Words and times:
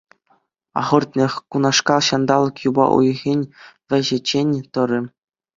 Ахӑртнех, 0.79 1.33
кунашкал 1.55 2.01
ҫанталӑк 2.07 2.55
юпа 2.69 2.85
уйӑхӗн 2.97 3.41
вӗҫӗччен 3.93 4.49
тӑрӗ. 4.73 5.01